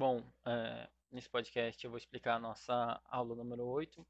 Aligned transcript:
Bom, 0.00 0.24
é, 0.46 0.88
nesse 1.12 1.28
podcast 1.28 1.84
eu 1.84 1.90
vou 1.90 1.98
explicar 1.98 2.36
a 2.36 2.38
nossa 2.38 2.98
aula 3.04 3.34
número 3.34 3.66
8 3.66 4.06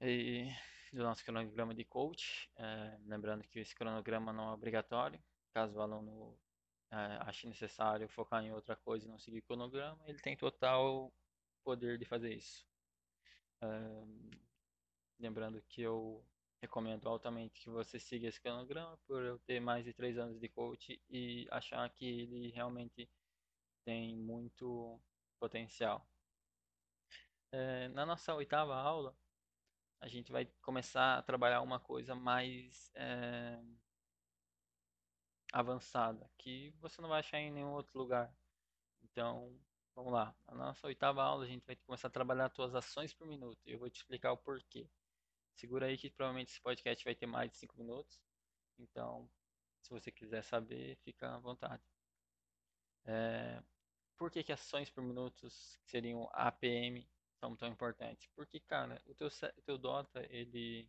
e, 0.00 0.48
do 0.92 1.02
nosso 1.02 1.24
cronograma 1.24 1.74
de 1.74 1.84
coach. 1.84 2.48
É, 2.54 3.00
lembrando 3.04 3.42
que 3.48 3.58
esse 3.58 3.74
cronograma 3.74 4.32
não 4.32 4.50
é 4.50 4.52
obrigatório. 4.52 5.20
Caso 5.52 5.76
o 5.76 5.82
aluno 5.82 6.38
é, 6.92 6.96
ache 7.22 7.48
necessário 7.48 8.08
focar 8.08 8.44
em 8.44 8.52
outra 8.52 8.76
coisa 8.76 9.08
e 9.08 9.10
não 9.10 9.18
seguir 9.18 9.40
o 9.40 9.42
cronograma, 9.42 9.98
ele 10.06 10.20
tem 10.20 10.36
total 10.36 11.12
poder 11.64 11.98
de 11.98 12.04
fazer 12.04 12.32
isso. 12.32 12.64
É, 13.60 13.66
lembrando 15.18 15.60
que 15.62 15.82
eu 15.82 16.24
recomendo 16.62 17.08
altamente 17.08 17.60
que 17.60 17.68
você 17.68 17.98
siga 17.98 18.28
esse 18.28 18.40
cronograma 18.40 18.96
por 19.04 19.24
eu 19.24 19.36
ter 19.40 19.58
mais 19.58 19.84
de 19.84 19.92
3 19.92 20.16
anos 20.16 20.38
de 20.38 20.48
coach 20.48 20.96
e 21.10 21.48
achar 21.50 21.90
que 21.90 22.06
ele 22.06 22.50
realmente 22.52 23.10
tem 23.86 24.16
muito 24.16 25.00
potencial. 25.38 26.04
É, 27.52 27.88
na 27.90 28.04
nossa 28.04 28.34
oitava 28.34 28.74
aula, 28.74 29.16
a 30.00 30.08
gente 30.08 30.32
vai 30.32 30.44
começar 30.60 31.18
a 31.18 31.22
trabalhar 31.22 31.62
uma 31.62 31.78
coisa 31.78 32.12
mais 32.16 32.90
é, 32.96 33.62
avançada, 35.52 36.28
que 36.36 36.74
você 36.80 37.00
não 37.00 37.08
vai 37.08 37.20
achar 37.20 37.38
em 37.38 37.52
nenhum 37.52 37.70
outro 37.74 37.96
lugar. 37.96 38.34
Então, 39.04 39.56
vamos 39.94 40.12
lá. 40.12 40.34
Na 40.48 40.54
nossa 40.54 40.88
oitava 40.88 41.22
aula, 41.22 41.44
a 41.44 41.48
gente 41.48 41.64
vai 41.64 41.76
começar 41.76 42.08
a 42.08 42.10
trabalhar 42.10 42.46
as 42.46 42.54
suas 42.54 42.74
ações 42.74 43.14
por 43.14 43.24
minuto. 43.24 43.60
E 43.64 43.72
eu 43.72 43.78
vou 43.78 43.88
te 43.88 43.98
explicar 43.98 44.32
o 44.32 44.36
porquê. 44.36 44.90
Segura 45.54 45.86
aí 45.86 45.96
que 45.96 46.10
provavelmente 46.10 46.50
esse 46.50 46.60
podcast 46.60 47.04
vai 47.04 47.14
ter 47.14 47.26
mais 47.26 47.52
de 47.52 47.56
5 47.56 47.78
minutos. 47.78 48.20
Então, 48.80 49.30
se 49.80 49.90
você 49.90 50.10
quiser 50.10 50.42
saber, 50.42 50.96
fica 51.04 51.36
à 51.36 51.38
vontade. 51.38 51.84
É, 53.04 53.62
por 54.16 54.30
que, 54.30 54.42
que 54.42 54.52
ações 54.52 54.90
por 54.90 55.02
minutos, 55.02 55.78
que 55.82 55.90
seriam 55.90 56.28
APM, 56.32 57.06
são 57.38 57.54
tão 57.56 57.68
importantes? 57.68 58.28
Porque, 58.34 58.60
cara, 58.60 59.00
o 59.06 59.14
teu, 59.14 59.28
o 59.28 59.62
teu 59.62 59.78
Dota, 59.78 60.26
ele, 60.30 60.88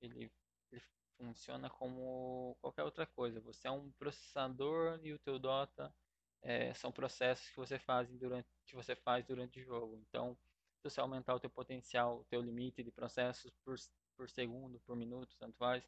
ele, 0.00 0.30
ele 0.70 0.82
funciona 1.16 1.70
como 1.70 2.56
qualquer 2.60 2.82
outra 2.82 3.06
coisa. 3.06 3.40
Você 3.40 3.68
é 3.68 3.70
um 3.70 3.90
processador 3.92 5.00
e 5.02 5.12
o 5.12 5.18
teu 5.18 5.38
Dota 5.38 5.94
é, 6.42 6.74
são 6.74 6.92
processos 6.92 7.48
que 7.50 7.56
você 7.56 7.78
faz 7.78 8.08
durante 8.10 8.48
que 8.66 8.74
você 8.74 8.94
faz 8.94 9.24
durante 9.24 9.60
o 9.60 9.64
jogo. 9.64 9.96
Então, 9.96 10.36
se 10.76 10.90
você 10.90 11.00
aumentar 11.00 11.34
o 11.34 11.40
teu 11.40 11.50
potencial, 11.50 12.18
o 12.18 12.24
teu 12.24 12.40
limite 12.42 12.82
de 12.82 12.90
processos 12.90 13.52
por, 13.64 13.76
por 14.16 14.28
segundo, 14.28 14.78
por 14.80 14.94
minuto, 14.94 15.34
tanto 15.38 15.56
faz, 15.56 15.82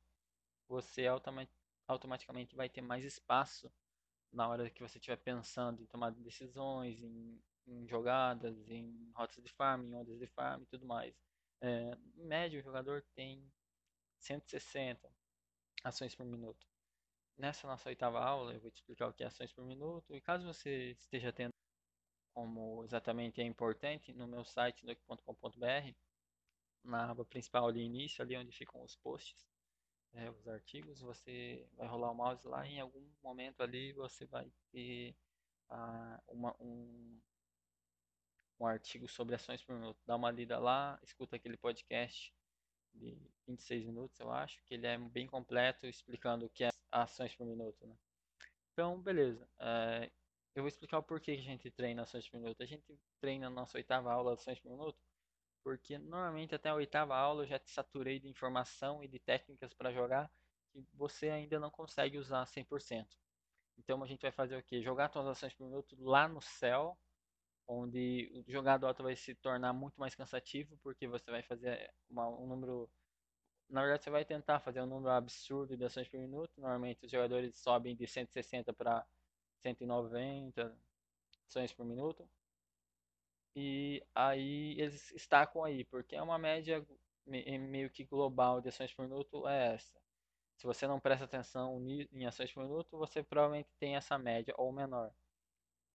você 0.66 1.04
automaticamente 1.86 2.56
vai 2.56 2.68
ter 2.68 2.80
mais 2.80 3.04
espaço 3.04 3.70
na 4.32 4.48
hora 4.48 4.70
que 4.70 4.82
você 4.82 4.98
estiver 4.98 5.16
pensando 5.16 5.82
em 5.82 5.86
tomar 5.86 6.10
decisões, 6.12 7.02
em, 7.02 7.42
em, 7.66 7.88
jogadas, 7.88 8.56
em 8.68 9.10
rotas 9.14 9.42
de 9.42 9.52
farm, 9.52 9.84
em 9.86 9.94
ondas 9.94 10.18
de 10.18 10.26
farm 10.28 10.62
e 10.62 10.66
tudo 10.66 10.86
mais. 10.86 11.14
É, 11.60 11.96
em 12.16 12.24
média, 12.24 12.58
o 12.58 12.62
jogador 12.62 13.04
tem 13.14 13.50
160 14.18 15.10
ações 15.84 16.14
por 16.14 16.24
minuto. 16.26 16.66
Nessa 17.36 17.66
nossa 17.66 17.88
oitava 17.88 18.20
aula, 18.20 18.54
eu 18.54 18.60
vou 18.60 18.70
te 18.70 18.76
explicar 18.76 19.08
o 19.08 19.12
que 19.12 19.24
é 19.24 19.26
ações 19.26 19.52
por 19.52 19.64
minuto. 19.64 20.14
E 20.14 20.20
caso 20.20 20.46
você 20.46 20.92
esteja 20.92 21.32
tendo 21.32 21.52
como 22.34 22.84
exatamente 22.84 23.40
é 23.40 23.44
importante, 23.44 24.12
no 24.12 24.26
meu 24.26 24.44
site, 24.44 24.86
doc.com.br, 24.86 25.94
na 26.84 27.10
aba 27.10 27.24
principal 27.24 27.68
ali, 27.68 27.80
início, 27.80 28.22
ali 28.22 28.36
onde 28.36 28.52
ficam 28.52 28.82
os 28.82 28.96
posts, 28.96 29.46
é, 30.14 30.30
os 30.30 30.46
artigos, 30.48 31.00
você 31.00 31.66
vai 31.76 31.86
rolar 31.86 32.10
o 32.10 32.14
mouse 32.14 32.46
lá 32.46 32.66
e 32.66 32.74
em 32.74 32.80
algum 32.80 33.04
momento 33.22 33.62
ali 33.62 33.92
você 33.92 34.26
vai 34.26 34.50
ter 34.72 35.14
ah, 35.68 36.20
uma, 36.28 36.54
um, 36.60 37.20
um 38.58 38.66
artigo 38.66 39.08
sobre 39.08 39.34
ações 39.34 39.62
por 39.62 39.74
minuto. 39.74 39.98
Dá 40.06 40.16
uma 40.16 40.30
lida 40.30 40.58
lá, 40.58 40.98
escuta 41.02 41.36
aquele 41.36 41.56
podcast 41.56 42.34
de 42.92 43.16
26 43.46 43.84
minutos, 43.84 44.18
eu 44.18 44.30
acho, 44.30 44.62
que 44.64 44.74
ele 44.74 44.86
é 44.86 44.98
bem 44.98 45.26
completo 45.26 45.86
explicando 45.86 46.46
o 46.46 46.50
que 46.50 46.64
é 46.64 46.70
ações 46.90 47.34
por 47.34 47.46
minuto. 47.46 47.86
Né? 47.86 47.96
Então, 48.72 49.00
beleza. 49.00 49.48
É, 49.60 50.10
eu 50.54 50.62
vou 50.62 50.68
explicar 50.68 50.98
o 50.98 51.02
porquê 51.02 51.36
que 51.36 51.42
a 51.42 51.44
gente 51.44 51.70
treina 51.70 52.02
ações 52.02 52.28
por 52.28 52.40
minuto. 52.40 52.62
A 52.62 52.66
gente 52.66 52.98
treina 53.20 53.48
na 53.48 53.54
nossa 53.54 53.78
oitava 53.78 54.12
aula 54.12 54.34
ações 54.34 54.58
por 54.58 54.70
minuto 54.70 54.98
porque 55.62 55.98
normalmente 55.98 56.54
até 56.54 56.68
a 56.68 56.74
oitava 56.74 57.16
aula 57.16 57.44
eu 57.44 57.46
já 57.46 57.58
te 57.58 57.70
saturei 57.70 58.18
de 58.18 58.28
informação 58.28 59.02
e 59.02 59.08
de 59.08 59.18
técnicas 59.18 59.74
para 59.74 59.92
jogar 59.92 60.30
que 60.72 60.84
você 60.94 61.30
ainda 61.30 61.58
não 61.58 61.70
consegue 61.70 62.18
usar 62.18 62.44
100%. 62.46 63.16
Então 63.78 64.02
a 64.02 64.06
gente 64.06 64.22
vai 64.22 64.30
fazer 64.30 64.56
o 64.56 64.62
que? 64.62 64.82
Jogar 64.82 65.08
transações 65.08 65.54
por 65.54 65.64
minuto 65.64 65.96
lá 65.98 66.28
no 66.28 66.40
céu, 66.40 66.98
onde 67.66 68.30
o 68.46 68.50
jogar 68.50 68.78
Dota 68.78 69.02
vai 69.02 69.16
se 69.16 69.34
tornar 69.34 69.72
muito 69.72 69.98
mais 69.98 70.14
cansativo, 70.14 70.78
porque 70.82 71.06
você 71.08 71.30
vai 71.30 71.42
fazer 71.42 71.92
uma, 72.08 72.28
um 72.28 72.46
número. 72.46 72.90
Na 73.68 73.82
verdade, 73.82 74.04
você 74.04 74.10
vai 74.10 74.24
tentar 74.24 74.60
fazer 74.60 74.82
um 74.82 74.86
número 74.86 75.10
absurdo 75.12 75.76
de 75.76 75.84
ações 75.84 76.08
por 76.08 76.18
minuto. 76.20 76.52
Normalmente 76.60 77.06
os 77.06 77.10
jogadores 77.10 77.56
sobem 77.56 77.96
de 77.96 78.06
160 78.06 78.72
para 78.72 79.06
190 79.62 80.76
ações 81.48 81.72
por 81.72 81.84
minuto. 81.86 82.28
E 83.54 84.02
aí 84.14 84.76
eles 84.78 85.10
estacam 85.12 85.64
aí, 85.64 85.84
porque 85.84 86.14
é 86.16 86.22
uma 86.22 86.38
média 86.38 86.84
meio 87.26 87.90
que 87.90 88.04
global 88.04 88.60
de 88.60 88.68
ações 88.68 88.92
por 88.92 89.02
minuto 89.02 89.46
é 89.46 89.74
essa. 89.74 90.00
Se 90.56 90.66
você 90.66 90.86
não 90.86 91.00
presta 91.00 91.24
atenção 91.24 91.82
em 92.12 92.26
ações 92.26 92.52
por 92.52 92.64
minuto, 92.64 92.98
você 92.98 93.22
provavelmente 93.22 93.70
tem 93.78 93.96
essa 93.96 94.18
média 94.18 94.54
ou 94.58 94.72
menor. 94.72 95.12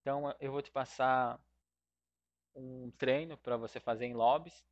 Então 0.01 0.35
eu 0.39 0.51
vou 0.51 0.61
te 0.61 0.71
passar 0.71 1.39
um 2.55 2.91
treino 2.91 3.37
para 3.37 3.57
você 3.57 3.79
fazer 3.79 4.05
em 4.05 4.13
lobbies. 4.13 4.65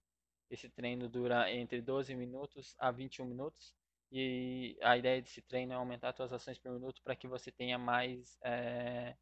Esse 0.49 0.69
treino 0.69 1.09
dura 1.09 1.51
entre 1.51 1.81
12 1.81 2.15
minutos 2.15 2.75
a 2.79 2.91
21 2.91 3.25
minutos. 3.25 3.75
E 4.11 4.77
a 4.81 4.97
ideia 4.97 5.21
desse 5.21 5.41
treino 5.41 5.73
é 5.73 5.75
aumentar 5.75 6.09
as 6.09 6.15
suas 6.15 6.33
ações 6.33 6.59
por 6.59 6.71
minuto 6.71 7.01
para 7.03 7.15
que 7.15 7.27
você 7.27 7.51
tenha 7.51 7.77
mais 7.77 8.37
é, 8.43 9.15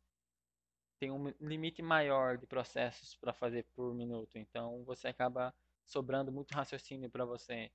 tem 1.01 1.09
um 1.09 1.29
limite 1.41 1.81
maior 1.81 2.37
de 2.37 2.45
processos 2.45 3.15
para 3.15 3.33
fazer 3.33 3.65
por 3.73 3.91
minuto. 3.91 4.37
Então 4.37 4.83
você 4.83 5.07
acaba 5.07 5.51
sobrando 5.83 6.31
muito 6.31 6.51
raciocínio 6.51 7.09
para 7.09 7.25
você 7.25 7.71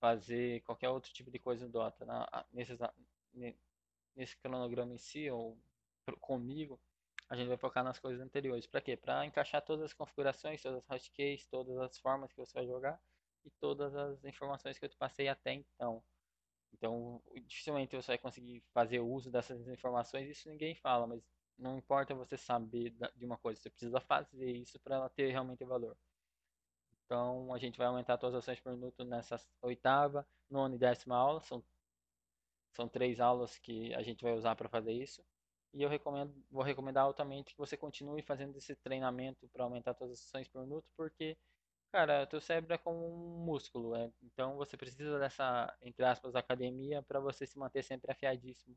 fazer 0.00 0.62
qualquer 0.62 0.88
outro 0.88 1.12
tipo 1.12 1.30
de 1.30 1.38
coisa 1.38 1.66
no 1.66 1.70
Dota. 1.70 2.06
Na, 2.06 2.46
nesses, 2.50 2.78
nesse 4.16 4.38
cronograma 4.38 4.94
em 4.94 4.96
si, 4.96 5.30
ou 5.30 5.58
comigo, 6.18 6.80
a 7.28 7.36
gente 7.36 7.48
vai 7.48 7.58
focar 7.58 7.84
nas 7.84 7.98
coisas 7.98 8.22
anteriores. 8.22 8.66
Para 8.66 8.80
quê? 8.80 8.96
Para 8.96 9.26
encaixar 9.26 9.60
todas 9.60 9.84
as 9.84 9.92
configurações, 9.92 10.62
todas 10.62 10.78
as 10.78 10.88
hostkeys, 10.88 11.44
todas 11.48 11.76
as 11.76 11.98
formas 11.98 12.32
que 12.32 12.38
você 12.38 12.54
vai 12.54 12.66
jogar 12.66 12.98
e 13.44 13.50
todas 13.50 13.94
as 13.94 14.24
informações 14.24 14.78
que 14.78 14.84
eu 14.86 14.88
te 14.88 14.96
passei 14.96 15.28
até 15.28 15.52
então. 15.52 16.02
Então, 16.72 17.22
dificilmente 17.46 17.94
você 17.94 18.12
vai 18.12 18.18
conseguir 18.18 18.62
fazer 18.72 19.00
uso 19.00 19.30
dessas 19.30 19.68
informações, 19.68 20.26
isso 20.30 20.48
ninguém 20.48 20.74
fala, 20.74 21.06
mas 21.06 21.22
não 21.62 21.78
importa 21.78 22.14
você 22.14 22.36
saber 22.36 22.92
de 23.16 23.24
uma 23.24 23.38
coisa, 23.38 23.60
você 23.60 23.70
precisa 23.70 24.00
fazer 24.00 24.50
isso 24.50 24.78
para 24.80 24.96
ela 24.96 25.08
ter 25.08 25.30
realmente 25.30 25.64
valor. 25.64 25.96
Então 27.04 27.52
a 27.54 27.58
gente 27.58 27.78
vai 27.78 27.86
aumentar 27.86 28.18
todas 28.18 28.36
as 28.36 28.44
ações 28.44 28.60
por 28.60 28.72
minuto 28.72 29.04
nessa 29.04 29.36
oitava, 29.62 30.26
nona 30.50 30.74
e 30.74 30.78
décima 30.78 31.16
aula. 31.16 31.40
São, 31.42 31.62
são 32.72 32.88
três 32.88 33.20
aulas 33.20 33.58
que 33.58 33.94
a 33.94 34.02
gente 34.02 34.22
vai 34.22 34.32
usar 34.34 34.56
para 34.56 34.68
fazer 34.68 34.92
isso. 34.92 35.24
E 35.74 35.82
eu 35.82 35.88
recomendo, 35.88 36.34
vou 36.50 36.62
recomendar 36.62 37.04
altamente 37.04 37.52
que 37.52 37.58
você 37.58 37.76
continue 37.76 38.22
fazendo 38.22 38.56
esse 38.56 38.74
treinamento 38.76 39.48
para 39.48 39.64
aumentar 39.64 39.94
todas 39.94 40.18
as 40.18 40.26
ações 40.26 40.48
por 40.48 40.62
minuto, 40.62 40.86
porque, 40.96 41.36
cara, 41.90 42.26
teu 42.26 42.40
cérebro 42.40 42.74
é 42.74 42.78
como 42.78 43.06
um 43.06 43.44
músculo, 43.44 43.94
é, 43.96 44.10
então 44.22 44.56
você 44.56 44.76
precisa 44.76 45.18
dessa, 45.18 45.74
entre 45.80 46.04
aspas, 46.04 46.34
academia 46.36 47.02
para 47.02 47.20
você 47.20 47.46
se 47.46 47.58
manter 47.58 47.82
sempre 47.82 48.12
afiadíssimo 48.12 48.76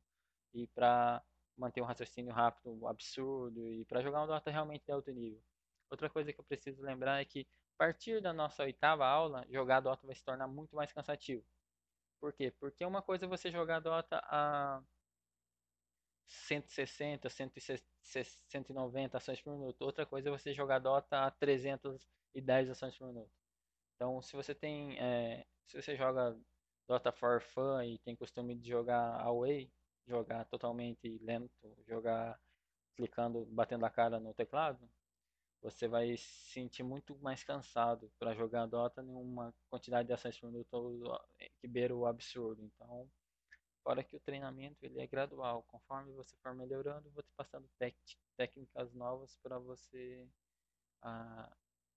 e 0.54 0.68
para 0.68 1.22
manter 1.58 1.82
um 1.82 1.86
raciocínio 1.86 2.34
rápido 2.34 2.88
absurdo 2.88 3.70
e 3.70 3.86
para 3.86 4.02
jogar 4.02 4.24
um 4.24 4.28
Dota 4.28 4.52
realmente 4.52 4.86
de 4.86 4.92
alto 4.92 5.12
nível. 5.12 5.42
Outra 5.90 6.10
coisa 6.10 6.34
que 6.34 6.40
eu 6.40 6.44
preciso 6.44 6.82
lembrar 6.82 7.22
é 7.22 7.26
que 7.26 7.48
a 7.76 7.78
partir 7.78 8.22
da 8.22 8.34
nossa 8.34 8.64
oitava 8.64 9.06
aula, 9.06 9.46
jogar 9.50 9.80
Dota 9.82 10.06
vai 10.06 10.16
se 10.16 10.24
tornar 10.24 10.48
muito 10.48 10.76
mais 10.76 10.92
cansativo. 10.92 11.46
Por 12.20 12.34
quê? 12.34 12.52
Porque 12.60 12.86
uma 12.86 13.02
coisa 13.02 13.26
é 13.26 13.28
você 13.28 13.52
jogar 13.52 13.80
Dota 13.80 14.20
a 14.26 14.82
160, 16.28 17.30
190 17.30 19.18
ações 19.18 19.42
por 19.42 19.54
minuto. 19.54 19.82
Outra 19.82 20.06
coisa 20.06 20.30
é 20.30 20.32
você 20.32 20.54
jogar 20.54 20.80
Dota 20.80 21.26
a 21.26 21.32
310 21.32 22.70
ações 22.70 22.98
por 22.98 23.08
minuto. 23.08 23.32
Então, 23.96 24.22
se 24.22 24.36
você 24.36 24.54
tem, 24.56 24.98
é, 25.00 25.46
se 25.68 25.82
você 25.82 25.96
joga 25.96 26.38
Dota 26.88 27.12
for 27.12 27.42
fun 27.42 27.82
e 27.84 27.98
tem 28.00 28.16
costume 28.16 28.56
de 28.56 28.70
jogar 28.70 29.22
away, 29.22 29.72
jogar 30.08 30.46
totalmente 30.46 31.18
lento, 31.20 31.76
jogar 31.88 32.40
clicando, 32.96 33.46
batendo 33.46 33.86
a 33.86 33.90
cara 33.90 34.20
no 34.20 34.34
teclado, 34.34 34.90
você 35.62 35.88
vai 35.88 36.16
se 36.16 36.52
sentir 36.52 36.84
muito 36.84 37.18
mais 37.18 37.44
cansado 37.44 38.12
para 38.20 38.36
jogar 38.36 38.68
Dota 38.68 39.02
em 39.02 39.10
uma 39.10 39.54
quantidade 39.70 40.08
de 40.08 40.14
ações 40.14 40.40
por 40.40 40.52
minuto 40.52 41.20
que 41.60 41.68
beira 41.68 41.96
o 41.96 42.06
absurdo. 42.06 42.64
Então, 42.64 43.10
fora 43.84 44.04
que 44.04 44.16
o 44.16 44.20
treinamento 44.20 44.78
ele 44.84 45.02
é 45.02 45.08
gradual, 45.08 45.64
conforme 45.64 46.12
você 46.14 46.36
for 46.38 46.54
melhorando, 46.54 47.10
vou 47.12 47.24
te 47.24 47.32
passando 47.36 47.68
técnicas 48.38 48.94
novas 48.94 49.38
para 49.42 49.58
você 49.58 50.28
ah, 51.02 51.52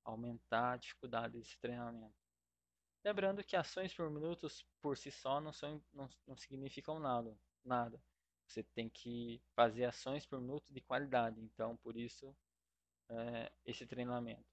aumentar 0.05 0.73
a 0.73 0.77
dificuldade 0.77 1.39
desse 1.39 1.59
treinamento. 1.59 2.15
Lembrando 3.05 3.45
que 3.45 3.57
ações 3.57 3.95
por 3.95 4.11
minutos 4.11 4.67
por 4.81 4.97
si 4.97 5.11
só 5.11 5.41
não, 5.41 5.53
são, 5.53 5.83
não, 5.93 6.09
não 6.27 6.37
significam 6.37 6.99
nada, 6.99 7.37
nada. 7.65 8.01
Você 8.47 8.63
tem 8.63 8.89
que 8.89 9.41
fazer 9.55 9.85
ações 9.85 10.25
por 10.25 10.41
minuto 10.41 10.65
de 10.73 10.81
qualidade. 10.81 11.41
Então, 11.41 11.77
por 11.79 11.97
isso, 11.97 12.35
é, 13.11 13.53
esse 13.65 13.87
treinamento. 13.87 14.45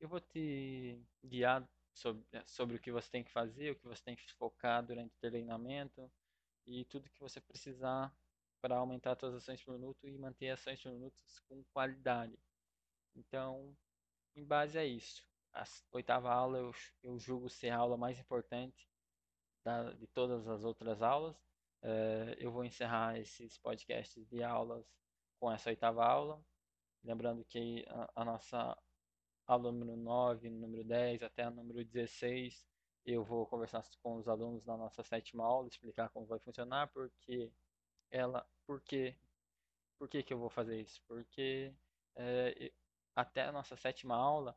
Eu 0.00 0.08
vou 0.08 0.20
te 0.20 1.00
guiar 1.24 1.66
sobre, 1.94 2.24
sobre 2.46 2.76
o 2.76 2.80
que 2.80 2.90
você 2.90 3.10
tem 3.10 3.22
que 3.24 3.30
fazer, 3.30 3.70
o 3.70 3.76
que 3.76 3.86
você 3.86 4.02
tem 4.02 4.16
que 4.16 4.32
focar 4.32 4.84
durante 4.84 5.14
o 5.14 5.20
treinamento 5.20 6.10
e 6.66 6.84
tudo 6.86 7.10
que 7.10 7.20
você 7.20 7.40
precisar 7.40 8.12
para 8.60 8.76
aumentar 8.76 9.16
suas 9.16 9.34
ações 9.34 9.62
por 9.62 9.74
minuto 9.74 10.06
e 10.06 10.18
manter 10.18 10.50
ações 10.50 10.80
por 10.80 10.92
minuto 10.92 11.14
com 11.48 11.62
qualidade. 11.72 12.38
Então, 13.14 13.76
em 14.34 14.44
base 14.44 14.78
a 14.78 14.84
isso, 14.84 15.24
a 15.52 15.64
oitava 15.92 16.32
aula 16.32 16.58
eu, 16.58 16.74
eu 17.02 17.18
julgo 17.18 17.50
ser 17.50 17.70
a 17.70 17.76
aula 17.76 17.96
mais 17.96 18.18
importante 18.18 18.88
da, 19.64 19.92
de 19.92 20.06
todas 20.06 20.48
as 20.48 20.64
outras 20.64 21.02
aulas. 21.02 21.36
Uh, 21.82 22.34
eu 22.38 22.50
vou 22.52 22.64
encerrar 22.64 23.18
esses 23.18 23.58
podcasts 23.58 24.24
de 24.28 24.42
aulas 24.42 24.86
com 25.40 25.50
essa 25.50 25.70
oitava 25.70 26.04
aula. 26.04 26.40
Lembrando 27.04 27.44
que 27.44 27.84
a, 27.88 28.22
a 28.22 28.24
nossa 28.24 28.76
aula 29.46 29.72
número 29.72 29.96
9, 29.96 30.50
número 30.50 30.84
10 30.84 31.22
até 31.22 31.42
a 31.42 31.50
número 31.50 31.84
16, 31.84 32.64
eu 33.04 33.24
vou 33.24 33.46
conversar 33.46 33.84
com 34.02 34.16
os 34.16 34.28
alunos 34.28 34.64
na 34.64 34.76
nossa 34.76 35.02
sétima 35.02 35.44
aula, 35.44 35.68
explicar 35.68 36.08
como 36.10 36.26
vai 36.26 36.38
funcionar, 36.38 36.88
porque 36.88 37.50
ela, 38.10 38.46
porque, 38.66 39.16
por 39.98 40.08
que 40.08 40.22
que 40.22 40.32
eu 40.32 40.38
vou 40.38 40.50
fazer 40.50 40.80
isso? 40.80 41.02
Porque 41.08 41.74
é, 42.16 42.72
até 43.16 43.42
a 43.42 43.52
nossa 43.52 43.76
sétima 43.76 44.16
aula 44.16 44.56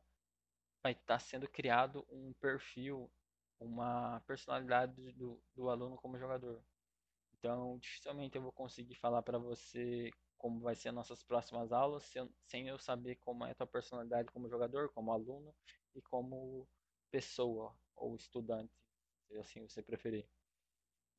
vai 0.82 0.92
estar 0.92 1.18
sendo 1.18 1.48
criado 1.48 2.06
um 2.10 2.32
perfil, 2.34 3.10
uma 3.58 4.20
personalidade 4.26 5.12
do, 5.12 5.40
do 5.54 5.68
aluno 5.68 5.96
como 5.96 6.18
jogador. 6.18 6.62
Então, 7.46 7.78
dificilmente 7.78 8.34
eu 8.34 8.42
vou 8.42 8.50
conseguir 8.50 8.96
falar 8.96 9.22
para 9.22 9.38
você 9.38 10.10
como 10.36 10.58
vai 10.58 10.74
ser 10.74 10.90
nossas 10.90 11.22
próximas 11.22 11.70
aulas 11.70 12.12
sem 12.44 12.66
eu 12.66 12.76
saber 12.76 13.14
como 13.20 13.46
é 13.46 13.52
a 13.52 13.54
tua 13.54 13.68
personalidade 13.68 14.32
como 14.32 14.48
jogador, 14.48 14.90
como 14.92 15.12
aluno 15.12 15.54
e 15.94 16.02
como 16.02 16.68
pessoa 17.08 17.72
ou 17.94 18.16
estudante, 18.16 18.72
se 19.28 19.38
assim 19.38 19.60
você 19.62 19.80
preferir. 19.80 20.26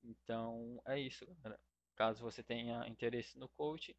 Então, 0.03 0.81
é 0.85 1.00
isso, 1.00 1.25
galera. 1.25 1.57
Caso 1.95 2.21
você 2.21 2.44
tenha 2.44 2.85
interesse 2.89 3.39
no 3.39 3.47
coach, 3.47 3.95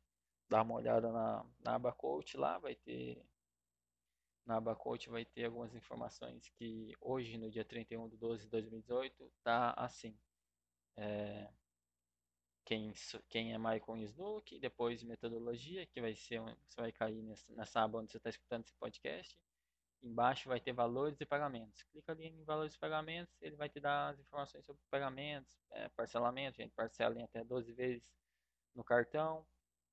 dá 0.51 0.61
uma 0.61 0.75
olhada 0.75 1.11
na, 1.11 1.47
na 1.61 1.77
aba 1.77 1.93
coach 1.95 2.37
lá, 2.37 2.59
vai 2.59 2.75
ter 2.75 3.25
na 4.45 4.57
aba 4.59 4.77
coach 4.77 5.09
vai 5.09 5.25
ter 5.25 5.47
algumas 5.47 5.75
informações 5.75 6.47
que 6.51 6.95
hoje, 7.01 7.39
no 7.39 7.51
dia 7.51 7.65
31 7.65 8.07
de 8.07 8.19
12 8.19 8.45
de 8.45 8.51
2018, 8.51 9.33
tá 9.43 9.73
assim. 9.79 10.15
É, 10.95 11.49
quem, 12.69 12.93
quem 13.31 13.55
é 13.55 13.56
Michael 13.56 13.97
Snook, 14.05 14.59
depois 14.59 15.03
metodologia, 15.03 15.87
que 15.87 16.03
vai 16.03 16.15
ser, 16.15 16.38
você 16.69 16.82
vai 16.82 16.93
cair 16.93 17.23
nessa, 17.23 17.50
nessa 17.55 17.81
aba 17.82 17.99
onde 17.99 18.12
você 18.12 18.19
está 18.19 18.29
escutando 18.29 18.65
esse 18.65 18.75
podcast. 18.75 19.35
Embaixo 20.03 20.50
vai 20.50 20.61
ter 20.61 20.75
valores 20.75 21.19
e 21.19 21.25
pagamentos. 21.25 21.82
Clica 21.85 22.12
ali 22.12 22.26
em 22.26 22.44
valores 22.44 22.75
e 22.75 22.79
pagamentos, 22.79 23.35
ele 23.41 23.56
vai 23.56 23.70
te 23.70 23.81
dar 23.81 24.11
as 24.11 24.20
informações 24.20 24.67
sobre 24.67 24.82
pagamentos, 24.91 25.59
é, 25.73 25.88
parcelamento, 25.88 26.61
a 26.61 26.65
gente 26.65 26.75
parcela 26.75 27.19
em 27.19 27.23
até 27.23 27.43
12 27.43 27.73
vezes 27.73 28.12
no 28.75 28.85
cartão. 28.85 29.47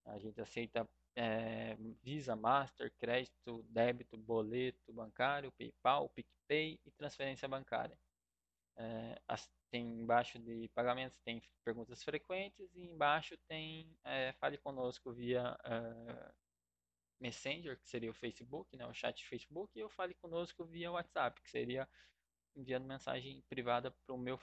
A 0.04 0.19
gente 0.19 0.42
aceita 0.42 0.86
é, 1.16 1.78
Visa, 2.04 2.36
Master, 2.36 2.92
crédito, 3.00 3.63
débito, 3.69 4.18
boleto 4.18 4.92
bancário, 4.92 5.50
PayPal, 5.54 6.10
PicPay 6.10 6.78
e 6.86 6.92
transferência 6.92 7.48
bancária. 7.48 7.98
É, 8.75 9.21
as, 9.30 9.50
tem 9.75 10.00
embaixo 10.00 10.39
de 10.39 10.69
pagamentos 10.69 11.19
tem 11.19 11.42
perguntas 11.62 12.01
frequentes 12.01 12.74
e 12.74 12.86
embaixo 12.86 13.38
tem 13.50 13.94
é, 14.06 14.31
fale 14.39 14.57
conosco 14.57 15.12
via 15.12 15.57
é, 15.66 16.33
Messenger, 17.19 17.77
que 17.77 17.89
seria 17.89 18.10
o 18.10 18.13
Facebook, 18.13 18.75
né, 18.77 18.88
o 18.88 18.94
chat 18.94 19.25
Facebook, 19.25 19.77
e 19.77 19.81
eu 19.81 19.89
fale 19.89 20.13
conosco 20.13 20.63
via 20.66 20.92
WhatsApp, 20.92 21.42
que 21.42 21.50
seria 21.50 21.89
enviando 22.56 22.86
mensagem 22.86 23.42
privada 23.50 23.92
para 23.92 24.16
o 24.16 24.18
meu 24.18 24.39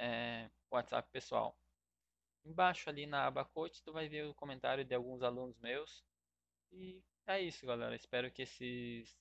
é, 0.00 0.50
WhatsApp 0.70 1.08
pessoal. 1.12 1.56
Embaixo 2.44 2.90
ali 2.90 3.06
na 3.06 3.26
aba 3.26 3.44
coach, 3.44 3.80
tu 3.82 3.92
vai 3.92 4.08
ver 4.08 4.26
o 4.26 4.34
comentário 4.34 4.84
de 4.84 4.94
alguns 4.94 5.22
alunos 5.22 5.58
meus. 5.60 6.04
E 6.72 7.00
é 7.26 7.40
isso, 7.40 7.64
galera. 7.64 7.94
Espero 7.94 8.30
que 8.30 8.42
esses 8.42 9.16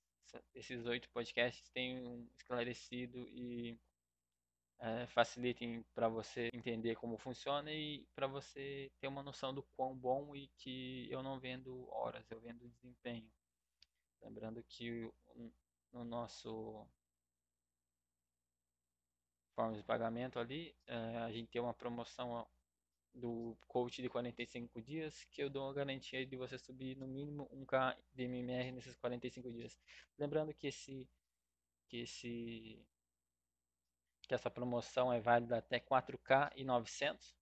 esses 0.55 0.85
oito 0.87 1.09
podcasts 1.11 1.69
tenham 1.69 2.27
esclarecido 2.35 3.27
e 3.29 3.79
é, 4.79 5.07
facilitem 5.07 5.83
para 5.93 6.07
você 6.09 6.49
entender 6.53 6.95
como 6.95 7.17
funciona 7.17 7.71
e 7.71 8.05
para 8.15 8.27
você 8.27 8.91
ter 8.99 9.07
uma 9.07 9.23
noção 9.23 9.53
do 9.53 9.63
quão 9.63 9.95
bom 9.95 10.35
e 10.35 10.47
que 10.57 11.07
eu 11.09 11.23
não 11.23 11.39
vendo 11.39 11.87
horas, 11.89 12.29
eu 12.29 12.39
vendo 12.39 12.67
desempenho. 12.67 13.29
Lembrando 14.21 14.63
que 14.63 15.11
no 15.91 16.03
nosso 16.03 16.85
forma 19.55 19.75
de 19.75 19.83
pagamento 19.83 20.39
ali, 20.39 20.75
é, 20.87 21.17
a 21.17 21.31
gente 21.31 21.49
tem 21.49 21.61
uma 21.61 21.73
promoção 21.73 22.45
do 23.13 23.55
coach 23.67 24.01
de 24.01 24.09
45 24.09 24.81
dias, 24.81 25.23
que 25.25 25.43
eu 25.43 25.49
dou 25.49 25.69
a 25.69 25.73
garantia 25.73 26.25
de 26.25 26.35
você 26.35 26.57
subir 26.57 26.97
no 26.97 27.07
mínimo 27.07 27.47
1k 27.53 27.95
de 28.13 28.23
MMR 28.23 28.71
nesses 28.71 28.95
45 28.95 29.51
dias. 29.51 29.79
Lembrando 30.17 30.53
que 30.53 30.67
esse 30.67 31.07
que 31.87 31.97
esse 31.97 32.83
que 34.27 34.33
essa 34.33 34.49
promoção 34.49 35.11
é 35.11 35.19
válida 35.19 35.57
até 35.57 35.79
4k 35.79 36.51
e 36.55 36.63
900. 36.63 37.35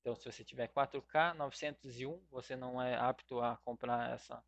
Então, 0.00 0.14
se 0.14 0.30
você 0.30 0.44
tiver 0.44 0.68
4k 0.68 1.34
901, 1.34 2.20
você 2.30 2.56
não 2.56 2.80
é 2.82 2.94
apto 2.96 3.40
a 3.40 3.56
comprar 3.58 4.12
essa 4.12 4.42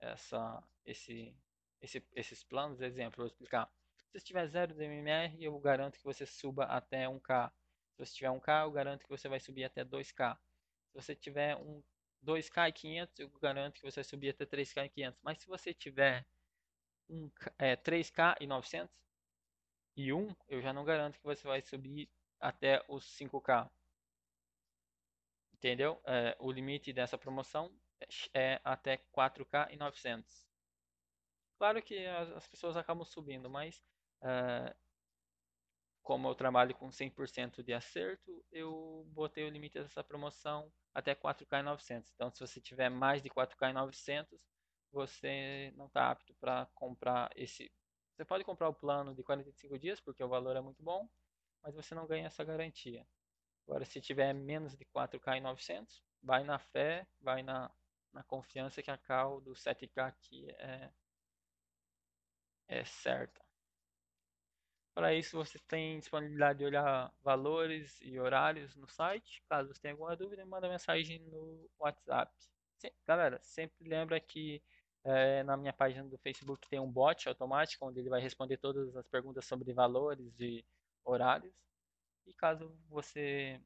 essa 0.00 0.62
esse, 0.84 1.34
esse 1.80 2.04
esses 2.14 2.44
planos. 2.44 2.80
Exemplo, 2.80 3.18
vou 3.18 3.26
explicar. 3.26 3.70
Se 3.96 4.18
você 4.18 4.26
tiver 4.26 4.46
0 4.46 4.74
de 4.74 4.84
MMR, 4.84 5.42
eu 5.42 5.58
garanto 5.58 5.98
que 5.98 6.04
você 6.04 6.26
suba 6.26 6.64
até 6.64 7.06
1k 7.06 7.50
se 7.92 8.06
você 8.06 8.14
tiver 8.14 8.30
1K, 8.30 8.62
eu 8.64 8.72
garanto 8.72 9.02
que 9.02 9.08
você 9.08 9.28
vai 9.28 9.38
subir 9.38 9.64
até 9.64 9.84
2K. 9.84 10.36
Se 10.36 10.94
você 10.94 11.14
tiver 11.14 11.56
um 11.56 11.82
2K 12.24 12.68
e 12.68 12.72
500, 12.72 13.18
eu 13.20 13.28
garanto 13.40 13.74
que 13.74 13.82
você 13.82 13.96
vai 13.96 14.04
subir 14.04 14.30
até 14.30 14.46
3K 14.46 14.86
e 14.86 14.88
500. 14.88 15.20
Mas 15.22 15.38
se 15.38 15.46
você 15.46 15.74
tiver 15.74 16.26
um, 17.08 17.30
é, 17.58 17.76
3K 17.76 18.36
e 18.40 18.46
900 18.46 18.94
e 19.96 20.12
1, 20.12 20.34
eu 20.48 20.60
já 20.60 20.72
não 20.72 20.84
garanto 20.84 21.18
que 21.18 21.24
você 21.24 21.46
vai 21.46 21.60
subir 21.60 22.08
até 22.40 22.84
os 22.88 23.04
5K. 23.18 23.70
Entendeu? 25.54 26.00
É, 26.04 26.36
o 26.40 26.50
limite 26.50 26.92
dessa 26.92 27.16
promoção 27.16 27.72
é 28.34 28.60
até 28.64 28.96
4K 29.14 29.72
e 29.72 29.76
900. 29.76 30.46
Claro 31.56 31.80
que 31.82 32.04
as, 32.06 32.30
as 32.32 32.46
pessoas 32.48 32.76
acabam 32.76 33.04
subindo, 33.04 33.48
mas 33.48 33.80
uh, 34.22 34.74
como 36.02 36.28
eu 36.28 36.34
trabalho 36.34 36.74
com 36.74 36.88
100% 36.88 37.62
de 37.62 37.72
acerto, 37.72 38.44
eu 38.50 39.06
botei 39.12 39.44
o 39.44 39.48
limite 39.48 39.78
dessa 39.78 40.02
promoção 40.02 40.72
até 40.92 41.14
4K 41.14 41.62
900. 41.62 42.12
Então, 42.12 42.30
se 42.30 42.40
você 42.40 42.60
tiver 42.60 42.88
mais 42.90 43.22
de 43.22 43.30
4K 43.30 43.72
900, 43.72 44.40
você 44.90 45.72
não 45.76 45.86
está 45.86 46.10
apto 46.10 46.34
para 46.34 46.66
comprar 46.74 47.30
esse. 47.36 47.72
Você 48.14 48.24
pode 48.24 48.44
comprar 48.44 48.68
o 48.68 48.74
plano 48.74 49.14
de 49.14 49.22
45 49.22 49.78
dias, 49.78 50.00
porque 50.00 50.22
o 50.22 50.28
valor 50.28 50.56
é 50.56 50.60
muito 50.60 50.82
bom, 50.82 51.08
mas 51.62 51.74
você 51.74 51.94
não 51.94 52.06
ganha 52.06 52.26
essa 52.26 52.44
garantia. 52.44 53.06
Agora, 53.66 53.84
se 53.84 54.00
tiver 54.00 54.32
menos 54.34 54.76
de 54.76 54.84
4K 54.84 55.40
900, 55.40 56.02
vai 56.22 56.44
na 56.44 56.58
fé, 56.58 57.06
vai 57.20 57.42
na, 57.42 57.70
na 58.12 58.22
confiança 58.24 58.82
que 58.82 58.90
a 58.90 58.98
cal 58.98 59.40
do 59.40 59.54
7K 59.54 60.06
aqui 60.06 60.50
é, 60.58 60.90
é 62.68 62.84
certa. 62.84 63.42
Para 64.94 65.14
isso, 65.14 65.36
você 65.36 65.58
tem 65.58 65.98
disponibilidade 65.98 66.58
de 66.58 66.66
olhar 66.66 67.10
valores 67.22 67.98
e 68.02 68.18
horários 68.20 68.76
no 68.76 68.86
site. 68.86 69.42
Caso 69.48 69.72
você 69.72 69.80
tenha 69.80 69.94
alguma 69.94 70.14
dúvida, 70.14 70.44
manda 70.44 70.68
mensagem 70.68 71.18
no 71.20 71.70
WhatsApp. 71.78 72.30
galera, 73.06 73.40
sempre 73.42 73.88
lembra 73.88 74.20
que 74.20 74.62
é, 75.04 75.42
na 75.42 75.56
minha 75.56 75.72
página 75.72 76.04
do 76.08 76.18
Facebook 76.18 76.68
tem 76.68 76.78
um 76.78 76.90
bot 76.90 77.28
automático 77.28 77.86
onde 77.86 77.98
ele 78.00 78.08
vai 78.08 78.20
responder 78.20 78.56
todas 78.56 78.94
as 78.96 79.06
perguntas 79.08 79.44
sobre 79.44 79.72
valores 79.72 80.38
e 80.38 80.64
horários. 81.04 81.52
E 82.26 82.32
caso 82.34 82.72
você 82.88 83.60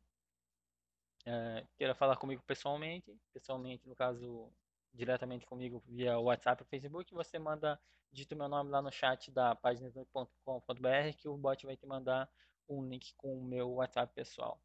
é, 1.26 1.66
queira 1.76 1.94
falar 1.94 2.16
comigo 2.16 2.42
pessoalmente, 2.46 3.14
pessoalmente 3.32 3.86
no 3.88 3.94
caso 3.94 4.50
diretamente 4.94 5.44
comigo 5.44 5.82
via 5.86 6.18
WhatsApp 6.18 6.62
ou 6.62 6.68
Facebook, 6.68 7.12
você 7.12 7.38
manda 7.38 7.78
digita 8.10 8.34
o 8.34 8.38
meu 8.38 8.48
nome 8.48 8.70
lá 8.70 8.80
no 8.80 8.90
chat 8.90 9.30
da 9.30 9.54
página 9.54 9.90
.com.br 10.12 11.16
que 11.18 11.28
o 11.28 11.36
bot 11.36 11.66
vai 11.66 11.76
te 11.76 11.86
mandar 11.86 12.30
um 12.68 12.82
link 12.88 13.14
com 13.16 13.38
o 13.38 13.44
meu 13.44 13.72
WhatsApp 13.72 14.12
pessoal. 14.14 14.58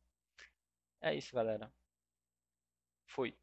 É 1.02 1.14
isso, 1.14 1.36
galera. 1.36 1.72
Fui. 3.08 3.36